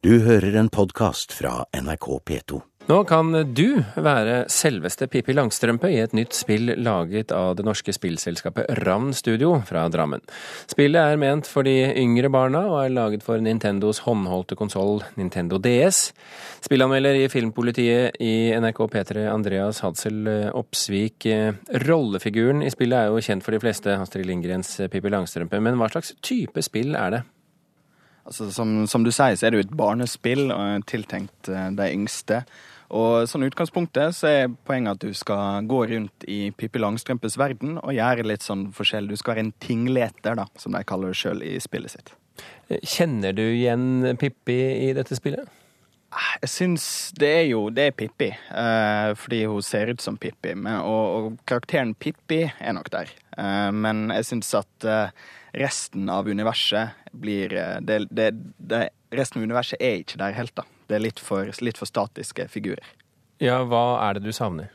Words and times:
Du 0.00 0.14
hører 0.24 0.54
en 0.56 0.70
podkast 0.72 1.34
fra 1.36 1.66
NRK 1.76 2.06
P2. 2.24 2.58
Nå 2.88 3.02
kan 3.04 3.34
du 3.52 3.82
være 4.00 4.46
selveste 4.48 5.04
Pippi 5.12 5.34
Langstrømpe 5.36 5.90
i 5.92 5.98
et 6.00 6.14
nytt 6.16 6.32
spill 6.32 6.70
laget 6.80 7.34
av 7.36 7.50
det 7.58 7.66
norske 7.66 7.92
spillselskapet 7.92 8.78
Ravn 8.80 9.10
Studio 9.12 9.58
fra 9.68 9.82
Drammen. 9.92 10.22
Spillet 10.72 11.12
er 11.12 11.20
ment 11.20 11.44
for 11.44 11.68
de 11.68 11.74
yngre 12.00 12.30
barna 12.32 12.62
og 12.70 12.78
er 12.80 12.94
laget 12.96 13.26
for 13.26 13.44
Nintendos 13.44 14.00
håndholdte 14.06 14.56
konsoll 14.56 15.02
Nintendo 15.20 15.58
DS. 15.60 16.14
Spillanmelder 16.64 17.20
i 17.20 17.26
Filmpolitiet 17.28 18.16
i 18.24 18.54
NRK 18.56 18.80
P3 18.94 19.26
Andreas 19.34 19.82
Hadsel 19.84 20.30
Oppsvik. 20.56 21.28
Rollefiguren 21.84 22.64
i 22.64 22.72
spillet 22.72 23.02
er 23.02 23.12
jo 23.12 23.20
kjent 23.28 23.44
for 23.44 23.52
de 23.52 23.60
fleste, 23.60 24.00
Astrid 24.00 24.24
Lindgrens 24.32 24.78
Pippi 24.88 25.12
Langstrømpe, 25.12 25.60
men 25.60 25.76
hva 25.76 25.92
slags 25.92 26.16
type 26.24 26.64
spill 26.64 26.96
er 26.96 27.18
det? 27.18 27.22
Altså, 28.24 28.50
som, 28.54 28.74
som, 28.90 29.04
du 29.04 29.12
sier, 29.12 29.36
så 29.36 29.46
er 29.46 29.52
det 29.52 29.60
jo 29.60 29.66
et 29.68 29.78
barnespill 29.78 30.50
tiltenkt 30.90 31.50
eh, 31.50 31.70
de 31.76 31.88
yngste. 31.94 32.42
Og 32.90 33.28
sånn 33.30 33.46
utgangspunktet 33.46 34.16
så 34.18 34.30
er 34.30 34.54
poenget 34.66 34.98
at 34.98 35.04
du 35.04 35.14
skal 35.14 35.66
gå 35.70 35.84
rundt 35.92 36.26
i 36.26 36.40
Pippi 36.50 36.82
Langstrømpes 36.82 37.38
verden 37.38 37.78
og 37.78 37.94
gjøre 37.94 38.26
litt 38.26 38.42
sånn 38.42 38.68
forskjell. 38.74 39.06
Du 39.06 39.14
skal 39.18 39.36
være 39.36 39.46
en 39.46 39.54
tingleter, 39.62 40.34
da, 40.38 40.48
som 40.58 40.74
de 40.74 40.82
kaller 40.86 41.14
det 41.14 41.20
sjøl 41.20 41.44
i 41.46 41.54
spillet 41.62 41.94
sitt. 41.94 42.12
Kjenner 42.86 43.34
du 43.36 43.44
igjen 43.44 44.16
Pippi 44.18 44.58
i 44.88 44.92
dette 44.96 45.16
spillet? 45.18 45.46
Jeg 46.40 46.48
syns 46.48 46.84
det 47.20 47.28
er 47.28 47.46
jo 47.50 47.66
Det 47.68 47.90
er 47.90 47.96
Pippi, 47.96 48.30
eh, 48.32 49.10
fordi 49.18 49.42
hun 49.44 49.62
ser 49.64 49.92
ut 49.92 50.00
som 50.00 50.16
Pippi. 50.16 50.54
Men, 50.54 50.80
og, 50.80 51.04
og, 51.16 51.36
karakteren 51.48 51.92
Pippi 51.94 52.46
er 52.48 52.76
nok 52.76 52.88
der. 52.94 53.12
Eh, 53.36 53.68
men 53.76 54.08
jeg 54.14 54.30
syns 54.30 54.54
at 54.56 54.88
eh, 54.88 55.12
resten 55.60 56.08
av 56.08 56.28
universet 56.28 56.96
blir 57.12 57.52
eh, 57.52 57.76
det, 57.84 58.06
det, 58.10 58.32
det, 58.56 58.88
Resten 59.12 59.40
av 59.40 59.48
universet 59.50 59.82
er 59.82 60.00
ikke 60.00 60.20
der 60.20 60.36
helt, 60.36 60.54
da. 60.56 60.64
Det 60.88 60.96
er 60.96 61.02
litt 61.02 61.20
for, 61.20 61.50
litt 61.60 61.78
for 61.80 61.90
statiske 61.90 62.46
figurer. 62.48 62.86
Ja, 63.42 63.60
hva 63.66 63.98
er 64.06 64.16
det 64.16 64.28
du 64.28 64.32
savner? 64.32 64.70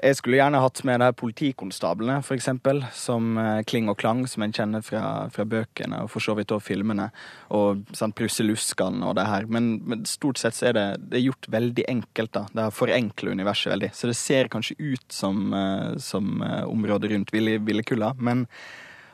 Jeg 0.00 0.16
skulle 0.16 0.38
gjerne 0.38 0.62
hatt 0.62 0.80
med 0.88 1.02
de 1.02 1.10
politikonstablene, 1.20 2.18
eksempel, 2.36 2.82
som 2.96 3.36
eh, 3.40 3.60
Kling 3.68 3.90
og 3.92 3.98
Klang, 4.00 4.24
som 4.30 4.44
en 4.46 4.54
kjenner 4.56 4.84
fra, 4.84 5.28
fra 5.34 5.44
bøkene 5.44 6.02
og 6.04 6.10
for 6.12 6.24
så 6.24 6.34
vidt 6.38 6.54
også 6.56 6.70
filmene, 6.70 7.10
og 7.52 7.84
sånn 7.96 8.14
Prusseluskan 8.16 9.02
og 9.04 9.18
det 9.20 9.26
her. 9.28 9.48
Men, 9.52 9.72
men, 9.84 10.04
stort 10.08 10.40
sett 10.40 10.56
så 10.56 10.70
er 10.70 10.78
det, 10.78 10.86
det 11.12 11.20
er 11.20 11.26
gjort 11.28 11.50
veldig 11.52 11.88
enkelt, 11.92 12.32
da. 12.36 12.46
Det 12.52 12.66
har 12.68 12.76
forenkla 12.76 13.36
universet 13.36 13.74
veldig. 13.74 13.92
Så 13.96 14.08
det 14.08 14.16
ser 14.18 14.52
kanskje 14.52 14.78
ut 14.80 15.08
som, 15.12 15.50
eh, 15.52 15.98
som 16.00 16.40
området 16.40 17.12
rundt 17.12 17.34
Villekulla, 17.36 18.14
men 18.18 18.46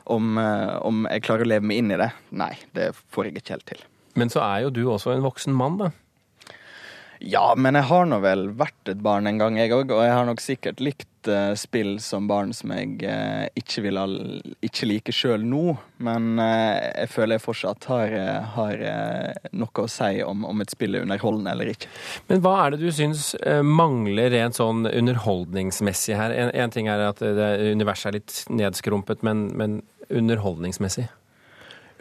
om, 0.07 0.37
eh, 0.37 0.75
om, 0.87 1.05
jeg 1.11 1.23
klarer 1.27 1.43
å 1.43 1.51
leve 1.51 1.67
meg 1.67 1.81
inn 1.81 1.91
i 1.91 1.99
det? 1.99 2.09
Nei, 2.39 2.53
det 2.77 2.93
får 3.11 3.27
jeg 3.27 3.41
ikke 3.41 3.55
helt 3.57 3.69
til. 3.73 3.81
Men 4.17 4.31
så 4.33 4.41
er 4.45 4.65
jo 4.65 4.73
du 4.73 4.83
også 4.87 5.13
en 5.13 5.25
voksen 5.25 5.55
mann, 5.55 5.79
da? 5.81 5.91
Ja, 7.19 7.53
men 7.57 7.77
jeg 7.77 7.87
har 7.89 8.05
nå 8.05 8.19
vel 8.21 8.49
vært 8.57 8.91
et 8.91 8.99
barn 9.03 9.27
en 9.29 9.39
gang, 9.41 9.57
jeg 9.57 9.73
òg. 9.73 9.91
Og 9.95 10.03
jeg 10.05 10.13
har 10.13 10.27
nok 10.27 10.41
sikkert 10.43 10.81
likt 10.83 11.29
uh, 11.29 11.53
spill 11.57 11.95
som 12.03 12.27
barn 12.29 12.53
som 12.53 12.71
jeg 12.75 12.99
uh, 13.09 13.47
ikke, 13.57 13.83
vil, 13.87 13.99
ikke 14.65 14.89
like 14.89 15.15
sjøl 15.15 15.45
nå. 15.45 15.73
Men 16.05 16.37
uh, 16.37 16.77
jeg 16.91 17.09
føler 17.15 17.37
jeg 17.37 17.45
fortsatt 17.47 17.89
har, 17.89 18.15
har 18.53 18.85
noe 19.57 19.85
å 19.85 19.89
si 19.91 20.21
om, 20.25 20.45
om, 20.45 20.61
et 20.61 20.73
spill 20.73 20.97
er 20.97 21.07
underholdende 21.07 21.55
eller 21.55 21.73
ikke. 21.73 21.89
Men 22.29 22.43
hva 22.45 22.55
er 22.63 22.75
det 22.75 22.81
du 22.85 22.89
syns 22.93 23.31
mangler 23.65 24.31
rent 24.35 24.59
sånn 24.59 24.85
underholdningsmessig 24.89 26.17
her? 26.19 26.35
En, 26.37 26.53
en 26.53 26.73
ting 26.73 26.89
er 26.91 27.07
at 27.09 27.23
universet 27.23 28.11
er 28.11 28.19
litt 28.19 28.41
nedskrumpet, 28.53 29.25
men, 29.25 29.47
men 29.57 29.81
underholdningsmessig? 30.07 31.09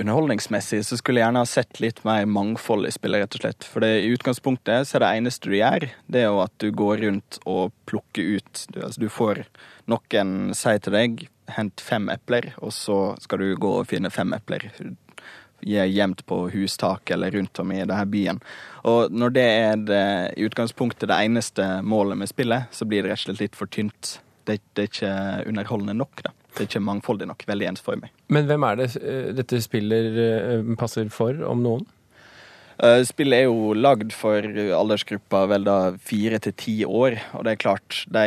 Underholdningsmessig 0.00 0.82
så 0.86 0.98
skulle 0.98 1.20
jeg 1.20 1.26
gjerne 1.26 1.42
ha 1.42 1.48
sett 1.48 1.80
litt 1.82 2.02
mer 2.06 2.26
mangfold 2.28 2.88
i 2.88 2.92
spillet, 2.94 3.24
rett 3.24 3.38
og 3.38 3.42
slett. 3.44 3.68
For 3.68 3.84
det, 3.84 3.92
i 4.04 4.12
utgangspunktet 4.14 4.88
så 4.88 4.98
er 4.98 5.04
det 5.04 5.12
eneste 5.20 5.50
du 5.50 5.56
gjør, 5.58 5.88
det 6.12 6.22
er 6.22 6.28
jo 6.28 6.42
at 6.44 6.54
du 6.62 6.68
går 6.76 7.02
rundt 7.06 7.40
og 7.44 7.72
plukker 7.88 8.36
ut 8.36 8.66
Du, 8.72 8.80
altså, 8.82 9.00
du 9.00 9.08
får 9.12 9.44
noen 9.90 10.52
si 10.56 10.76
til 10.82 10.96
deg 10.96 11.26
hent 11.56 11.80
fem 11.80 12.08
epler, 12.10 12.52
og 12.58 12.74
så 12.74 13.14
skal 13.22 13.42
du 13.42 13.50
gå 13.60 13.72
og 13.80 13.88
finne 13.90 14.10
fem 14.10 14.34
epler. 14.36 14.68
Gjemt 15.66 16.24
på 16.28 16.40
hustak 16.52 17.10
eller 17.14 17.32
rundt 17.32 17.58
om 17.62 17.70
i 17.72 17.80
denne 17.80 18.06
byen. 18.10 18.40
Og 18.86 19.14
når 19.14 19.36
det 19.36 19.46
er 19.46 19.84
det, 19.88 20.06
i 20.36 20.46
utgangspunktet 20.46 21.08
det 21.08 21.20
eneste 21.28 21.68
målet 21.86 22.18
med 22.20 22.30
spillet, 22.30 22.68
så 22.74 22.88
blir 22.88 23.06
det 23.06 23.14
rett 23.14 23.22
og 23.22 23.30
slett 23.30 23.44
litt 23.46 23.58
for 23.58 23.70
tynt. 23.72 24.18
Det, 24.46 24.60
det 24.74 24.84
er 24.84 24.90
ikke 24.90 25.14
underholdende 25.48 25.96
nok, 25.96 26.26
da. 26.26 26.35
Det 26.56 26.64
er 26.64 26.70
ikke 26.70 26.86
mangfoldig 26.86 27.28
nok. 27.28 27.44
Veldig 27.48 27.68
ensformig. 27.74 28.08
Men 28.32 28.48
hvem 28.48 28.64
er 28.64 28.80
det 28.80 28.88
eh, 28.96 29.28
dette 29.36 29.60
spillet 29.60 30.16
eh, 30.22 30.72
passer 30.80 31.10
for, 31.12 31.36
om 31.44 31.60
noen? 31.60 31.84
Eh, 32.80 33.02
spillet 33.08 33.42
er 33.42 33.50
jo 33.50 33.74
lagd 33.76 34.14
for 34.16 34.44
aldersgruppa 34.78 35.42
vel 35.52 35.66
da 35.68 35.76
fire 36.00 36.40
til 36.44 36.54
ti 36.56 36.76
år, 36.88 37.18
og 37.36 37.44
det 37.44 37.52
er 37.52 37.60
klart, 37.60 37.98
de 38.12 38.24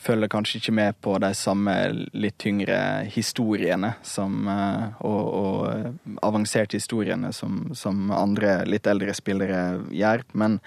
følger 0.00 0.32
kanskje 0.32 0.62
ikke 0.62 0.76
med 0.80 0.96
på 1.04 1.18
de 1.20 1.32
samme 1.36 1.76
litt 2.12 2.40
tyngre 2.40 2.80
historiene 3.12 3.94
som, 4.04 4.48
og, 4.48 5.22
og, 5.42 6.16
avanserte 6.24 6.80
historiene 6.80 7.34
som, 7.36 7.66
som 7.76 8.08
andre 8.16 8.62
litt 8.68 8.88
eldre 8.88 9.16
spillere 9.16 9.62
gjør. 9.92 10.24
Men 10.32 10.60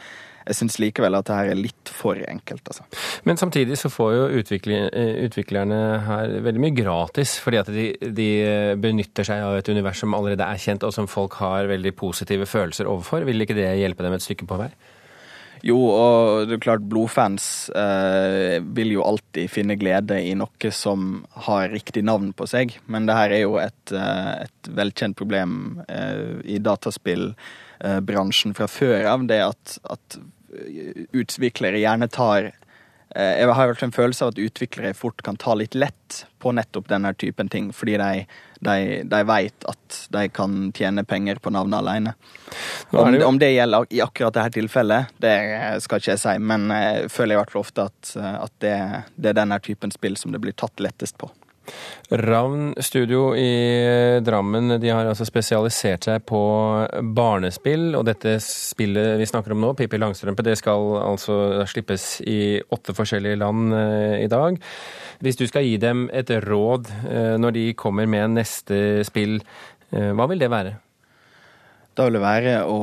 jeg 0.46 0.58
syns 0.60 0.78
likevel 0.82 1.18
at 1.18 1.28
det 1.28 1.38
her 1.38 1.52
er 1.52 1.60
litt 1.60 1.92
for 1.92 2.20
enkelt, 2.30 2.64
altså. 2.72 2.86
Men 3.28 3.40
samtidig 3.42 3.78
så 3.82 3.92
får 3.94 4.12
jo 4.16 4.26
eh, 4.30 5.14
utviklerne 5.26 5.80
her 6.06 6.36
veldig 6.46 6.64
mye 6.64 6.76
gratis, 6.78 7.38
fordi 7.42 7.62
at 7.62 7.72
de, 7.74 7.88
de, 8.06 8.30
benytter 8.82 9.28
seg 9.28 9.46
av 9.46 9.60
et 9.60 9.72
univers 9.72 10.04
som 10.04 10.14
allerede 10.18 10.46
er 10.46 10.62
kjent, 10.62 10.86
og 10.86 10.94
som 10.96 11.10
folk 11.10 11.40
har 11.42 11.72
veldig 11.72 11.96
positive 11.98 12.48
følelser 12.50 12.90
overfor. 12.90 13.26
Vil 13.28 13.46
ikke 13.46 13.58
det 13.58 13.72
hjelpe 13.80 14.06
dem 14.06 14.18
et 14.18 14.26
stykke 14.26 14.50
på 14.50 14.62
vei? 14.62 14.72
Jo, 15.66 15.80
og 15.90 16.46
det 16.46 16.60
er 16.60 16.62
klart 16.62 16.84
blodfans 16.86 17.46
eh, 17.74 18.62
vil 18.78 18.92
jo 18.94 19.06
alltid 19.06 19.50
finne 19.50 19.78
glede 19.82 20.20
i 20.22 20.36
noe 20.38 20.70
som 20.70 21.24
har 21.48 21.72
riktig 21.74 22.04
navn 22.06 22.34
på 22.38 22.46
seg, 22.50 22.76
men 22.86 23.08
det 23.08 23.16
her 23.18 23.34
er 23.34 23.42
jo 23.48 23.56
et, 23.58 23.94
eh, 23.96 24.46
et 24.46 24.70
velkjent 24.78 25.18
problem 25.18 25.80
eh, 25.90 26.38
i 26.54 26.60
dataspillbransjen 26.62 28.54
fra 28.58 28.70
før 28.70 29.10
av, 29.16 29.26
det 29.32 29.42
at, 29.48 29.78
at 29.96 30.20
utviklere 31.16 31.82
gjerne 31.82 32.08
tar 32.12 32.52
eh, 33.16 33.34
jeg 33.42 33.54
har 33.58 33.84
en 33.84 33.96
følelse 33.96 34.26
av 34.26 34.34
at 34.34 34.42
utviklere 34.42 34.96
fort 34.98 35.22
kan 35.26 35.38
ta 35.40 35.56
litt 35.58 35.76
lett 35.76 36.26
på 36.40 36.54
nettopp 36.56 36.90
denne 36.90 37.14
typen 37.18 37.50
ting, 37.50 37.72
fordi 37.74 37.98
de, 38.02 38.26
de, 38.66 38.76
de 39.10 39.22
vet 39.26 39.70
at 39.72 40.00
de 40.14 40.26
kan 40.30 40.70
tjene 40.76 41.04
penger 41.08 41.42
på 41.42 41.54
navnet 41.54 41.80
alene. 41.80 42.14
Om, 42.92 43.18
om, 43.26 43.40
det 43.42 43.54
gjelder 43.56 43.88
i 43.90 44.04
akkurat 44.06 44.36
dette 44.38 44.60
tilfellet, 44.60 45.16
det 45.24 45.38
skal 45.86 46.02
ikke 46.02 46.14
jeg 46.14 46.24
si, 46.26 46.36
men 46.40 46.70
jeg 46.74 47.10
føler 47.14 47.36
i 47.36 47.42
hvert 47.42 47.56
fall 47.56 47.66
ofte 47.66 47.88
at, 47.90 48.14
at 48.20 48.60
det, 48.64 48.78
det 49.16 49.34
er 49.34 49.42
denne 49.42 49.60
typen 49.64 49.94
spill 49.96 50.20
som 50.20 50.36
det 50.36 50.44
blir 50.44 50.56
tatt 50.58 50.84
lettest 50.84 51.18
på. 51.22 51.32
Ravn 52.10 52.76
Studio 52.84 53.36
i 53.36 54.20
Drammen 54.22 54.76
de 54.82 54.92
har 54.92 55.08
altså 55.10 55.26
spesialisert 55.26 56.06
seg 56.06 56.26
på 56.30 56.40
barnespill. 57.18 57.96
Og 57.98 58.06
dette 58.08 58.38
spillet 58.44 59.18
vi 59.20 59.28
snakker 59.30 59.56
om 59.56 59.64
nå, 59.64 59.74
Pippi 59.78 60.00
Langstrømpe, 60.02 60.46
det 60.46 60.58
skal 60.60 60.96
altså 61.02 61.66
slippes 61.70 62.20
i 62.22 62.62
åtte 62.74 62.96
forskjellige 62.98 63.40
land 63.42 63.74
eh, 63.74 64.24
i 64.26 64.30
dag. 64.32 64.60
Hvis 65.26 65.40
du 65.40 65.46
skal 65.50 65.66
gi 65.66 65.78
dem 65.82 66.08
et 66.14 66.30
råd 66.46 66.92
eh, 67.10 67.36
når 67.42 67.56
de 67.58 67.70
kommer 67.80 68.10
med 68.10 68.36
neste 68.38 69.06
spill, 69.08 69.40
eh, 69.92 70.12
hva 70.14 70.30
vil 70.30 70.44
det 70.44 70.52
være? 70.54 70.76
Da 71.96 72.06
vil 72.06 72.18
det 72.18 72.26
være 72.26 72.56
å 72.68 72.78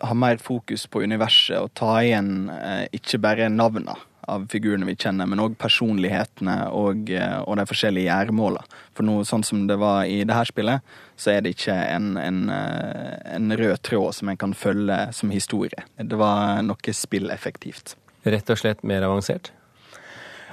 ha 0.00 0.14
mer 0.16 0.40
fokus 0.40 0.86
på 0.88 1.04
universet 1.04 1.60
og 1.60 1.74
ta 1.76 1.98
igjen 2.00 2.48
ikke 2.96 3.20
bare 3.20 3.50
navnene 3.52 3.92
av 4.28 4.46
figurene 4.52 4.86
vi 4.88 4.96
kjenner, 4.96 5.28
men 5.30 5.42
òg 5.42 5.56
personlighetene 5.60 6.56
og, 6.74 7.10
eh, 7.10 7.40
og, 7.42 7.56
de 7.58 7.66
forskjellige 7.70 8.08
gjæremåla. 8.08 8.62
For 8.96 9.06
noe 9.06 9.26
sånn 9.28 9.44
som 9.46 9.66
det 9.68 9.78
var 9.80 10.04
i 10.10 10.22
det 10.24 10.36
her 10.36 10.48
spillet, 10.48 10.94
så 11.16 11.34
er 11.34 11.44
det 11.44 11.54
ikke 11.56 11.74
en, 11.74 12.14
en, 12.20 12.40
eh, 12.52 13.18
en 13.34 13.56
rød 13.58 13.82
tråd 13.86 14.14
som 14.20 14.30
en 14.30 14.40
kan 14.40 14.54
følge 14.54 14.98
som 15.16 15.34
historie. 15.34 15.86
Det 15.98 16.18
var 16.20 16.62
noe 16.66 16.96
spilleffektivt. 16.96 17.96
Rett 18.24 18.50
og 18.50 18.60
slett 18.60 18.82
mer 18.86 19.04
avansert? 19.04 19.52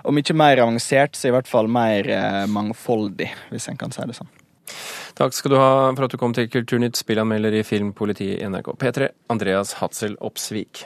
Om 0.03 0.17
ikke 0.17 0.35
mer 0.35 0.59
avansert, 0.63 1.15
så 1.15 1.29
i 1.29 1.33
hvert 1.35 1.49
fall 1.49 1.69
mer 1.71 2.07
eh, 2.09 2.45
mangfoldig, 2.49 3.29
hvis 3.51 3.69
en 3.69 3.79
kan 3.79 3.93
si 3.93 4.05
det 4.07 4.17
sånn. 4.17 4.31
Takk 5.17 5.35
skal 5.35 5.51
du 5.53 5.59
ha 5.59 5.71
for 5.91 6.07
at 6.07 6.13
du 6.13 6.17
kom 6.19 6.33
til 6.35 6.47
Kulturnytt, 6.49 6.97
spillanmelder 6.99 7.59
i 7.59 7.65
Filmpolitiet 7.67 8.39
i 8.39 8.49
NRK 8.49 8.73
P3, 8.79 9.11
Andreas 9.33 9.75
Hatzel 9.81 10.15
Opsvik. 10.23 10.85